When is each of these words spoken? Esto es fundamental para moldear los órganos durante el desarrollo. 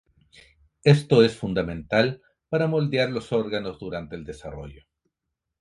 Esto 0.83 1.21
es 1.23 1.37
fundamental 1.37 2.23
para 2.49 2.65
moldear 2.65 3.11
los 3.11 3.31
órganos 3.31 3.77
durante 3.77 4.15
el 4.15 4.25
desarrollo. 4.25 4.83